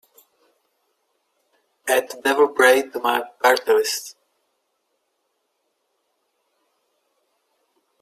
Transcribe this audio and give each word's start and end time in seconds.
add 1.87 2.09
Devil 2.23 2.47
Pray 2.47 2.81
to 2.89 2.99
my 2.99 3.21
party 3.39 3.71
list 3.71 4.15